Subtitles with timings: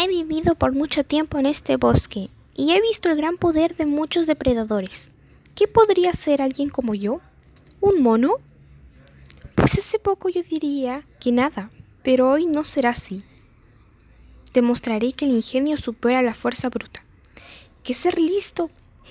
[0.00, 3.84] He vivido por mucho tiempo en este bosque y he visto el gran poder de
[3.84, 5.10] muchos depredadores.
[5.56, 7.20] ¿Qué podría ser alguien como yo?
[7.80, 8.34] ¿Un mono?
[9.56, 11.72] Pues hace poco yo diría que nada,
[12.04, 13.24] pero hoy no será así.
[14.54, 17.04] Demostraré que el ingenio supera la fuerza bruta,
[17.82, 18.70] que ser listo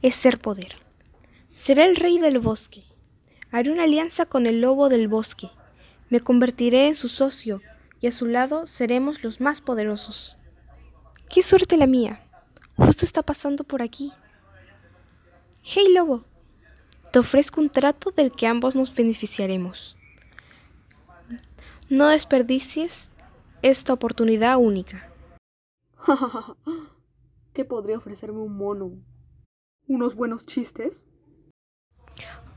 [0.00, 0.76] es ser poder.
[1.56, 2.84] Seré el rey del bosque.
[3.50, 5.48] Haré una alianza con el lobo del bosque.
[6.08, 7.62] Me convertiré en su socio
[8.00, 10.37] y a su lado seremos los más poderosos.
[11.30, 12.24] ¡Qué suerte la mía!
[12.76, 14.12] Justo está pasando por aquí.
[15.62, 16.24] Hey lobo,
[17.12, 19.96] te ofrezco un trato del que ambos nos beneficiaremos.
[21.90, 23.10] No desperdicies
[23.60, 25.12] esta oportunidad única.
[27.52, 28.92] ¿Qué podría ofrecerme un mono?
[29.86, 31.06] ¿Unos buenos chistes?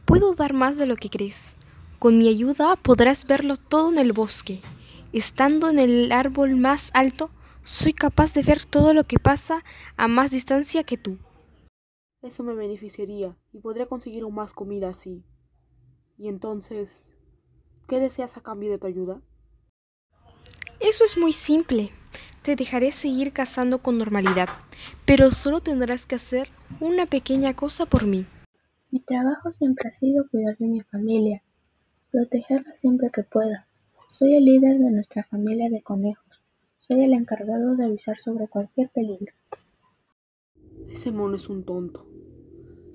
[0.05, 1.57] Puedo dar más de lo que crees.
[1.99, 4.61] Con mi ayuda podrás verlo todo en el bosque.
[5.11, 7.31] Estando en el árbol más alto,
[7.63, 9.63] soy capaz de ver todo lo que pasa
[9.97, 11.17] a más distancia que tú.
[12.21, 15.23] Eso me beneficiaría y podría conseguir aún más comida así.
[16.17, 17.15] Y entonces,
[17.87, 19.21] ¿qué deseas a cambio de tu ayuda?
[20.79, 21.91] Eso es muy simple.
[22.41, 24.49] Te dejaré seguir cazando con normalidad,
[25.05, 28.25] pero solo tendrás que hacer una pequeña cosa por mí.
[28.89, 31.43] Mi trabajo siempre ha sido cuidar de mi familia,
[32.11, 33.67] protegerla siempre que pueda.
[34.17, 36.30] Soy el líder de nuestra familia de conejos.
[36.91, 39.33] Soy el encargado de avisar sobre cualquier peligro.
[40.89, 42.05] Ese mono es un tonto.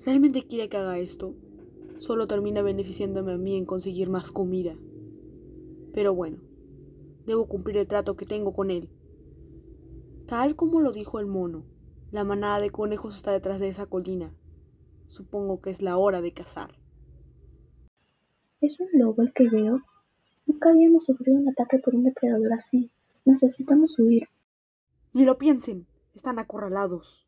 [0.05, 1.33] ¿Realmente quiere que haga esto?
[1.97, 4.75] Solo termina beneficiándome a mí en conseguir más comida.
[5.95, 6.37] Pero bueno,
[7.25, 8.87] debo cumplir el trato que tengo con él.
[10.27, 11.65] Tal como lo dijo el mono,
[12.11, 14.31] la manada de conejos está detrás de esa colina.
[15.07, 16.69] Supongo que es la hora de cazar.
[18.61, 19.81] ¿Es un lobo el que veo?
[20.45, 22.91] Nunca habíamos sufrido un ataque por un depredador así.
[23.27, 24.29] Necesitamos huir.
[25.11, 27.27] Ni lo piensen, están acorralados.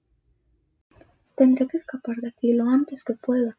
[1.36, 3.58] Tendré que escapar de aquí lo antes que pueda.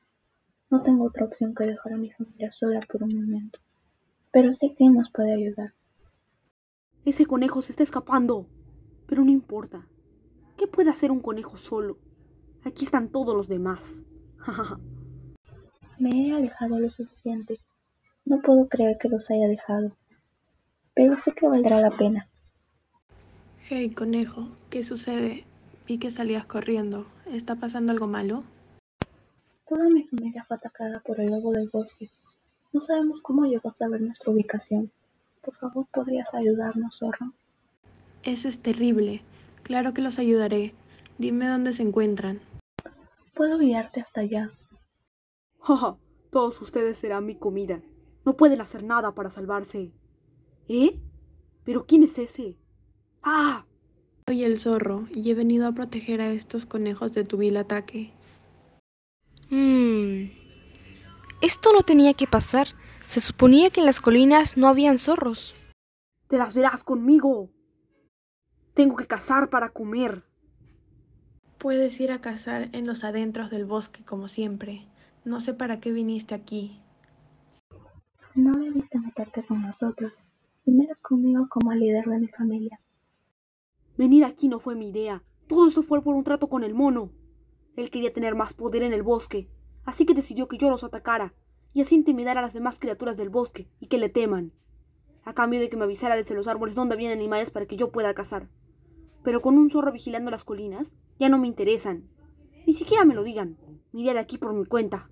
[0.70, 3.59] No tengo otra opción que dejar a mi familia sola por un momento.
[4.32, 5.75] Pero sé quién nos puede ayudar.
[7.04, 8.47] Ese conejo se está escapando.
[9.06, 9.86] Pero no importa.
[10.56, 11.98] ¿Qué puede hacer un conejo solo?
[12.65, 14.06] Aquí están todos los demás.
[15.98, 17.60] Me he alejado lo suficiente.
[18.25, 19.94] No puedo creer que los haya dejado.
[20.94, 22.29] Pero sé que valdrá la pena.
[23.69, 25.44] Hey, conejo, ¿qué sucede?
[25.87, 27.06] Vi que salías corriendo.
[27.26, 28.43] ¿Está pasando algo malo?
[29.69, 32.10] Toda mi familia fue atacada por el lobo del bosque.
[32.72, 34.91] No sabemos cómo llegó a saber nuestra ubicación.
[35.43, 37.32] Por favor, ¿podrías ayudarnos, zorro?
[38.25, 39.22] Eso es terrible.
[39.62, 40.75] Claro que los ayudaré.
[41.19, 42.41] Dime dónde se encuentran.
[43.34, 44.50] Puedo guiarte hasta allá.
[45.60, 45.97] Jaja,
[46.31, 47.82] todos ustedes serán mi comida.
[48.25, 49.92] No pueden hacer nada para salvarse.
[50.69, 50.98] ¿Eh?
[51.65, 52.56] ¿Pero quién es ese?
[53.22, 53.64] ¡Ah!
[54.26, 58.12] Soy el zorro y he venido a proteger a estos conejos de tu vil ataque.
[59.50, 60.31] Mmm.
[61.42, 62.69] Esto no tenía que pasar.
[63.06, 65.54] Se suponía que en las colinas no habían zorros.
[66.28, 67.50] Te las verás conmigo.
[68.75, 70.22] Tengo que cazar para comer.
[71.59, 74.86] Puedes ir a cazar en los adentros del bosque como siempre.
[75.25, 76.80] No sé para qué viniste aquí.
[78.34, 80.12] No debiste meterte con nosotros,
[80.64, 82.80] y menos conmigo como líder de mi familia.
[83.97, 85.25] Venir aquí no fue mi idea.
[85.47, 87.12] Todo eso fue por un trato con el mono.
[87.77, 89.49] Él quería tener más poder en el bosque,
[89.84, 91.34] así que decidió que yo los atacara,
[91.73, 94.53] y así intimidar a las demás criaturas del bosque y que le teman,
[95.25, 97.91] a cambio de que me avisara desde los árboles dónde había animales para que yo
[97.91, 98.49] pueda cazar.
[99.23, 102.09] Pero con un zorro vigilando las colinas, ya no me interesan.
[102.67, 103.59] Ni siquiera me lo digan.
[103.93, 105.11] Miré de aquí por mi cuenta.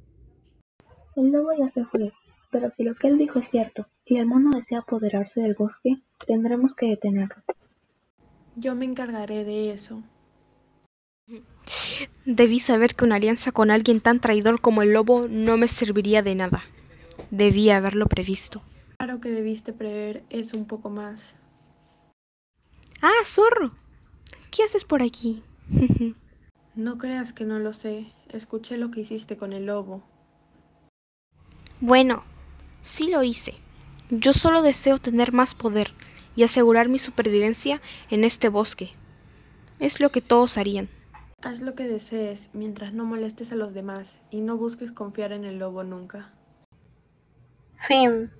[1.17, 2.13] El lobo ya se fue,
[2.51, 6.03] pero si lo que él dijo es cierto, y el mono desea apoderarse del bosque,
[6.27, 7.43] tendremos que detenerlo.
[8.61, 10.03] Yo me encargaré de eso.
[12.25, 16.23] Debí saber que una alianza con alguien tan traidor como el lobo no me serviría
[16.23, 16.65] de nada.
[17.31, 18.61] Debí haberlo previsto.
[18.97, 21.37] Claro que debiste prever eso un poco más.
[23.01, 23.71] Ah, zorro.
[24.51, 25.45] ¿Qué haces por aquí?
[26.75, 28.09] no creas que no lo sé.
[28.29, 30.03] Escuché lo que hiciste con el lobo.
[31.81, 32.25] Bueno,
[32.81, 33.55] sí lo hice.
[34.11, 35.93] Yo solo deseo tener más poder
[36.35, 38.91] y asegurar mi supervivencia en este bosque.
[39.81, 40.89] Es lo que todos harían.
[41.43, 45.45] Haz lo que desees mientras no molestes a los demás y no busques confiar en
[45.45, 46.33] el lobo nunca.
[47.75, 48.31] Fin.